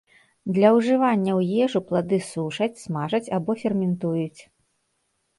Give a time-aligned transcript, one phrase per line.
[0.53, 4.41] Для ўжывання ў ежу плады сушаць, смажаць або ферментуюць.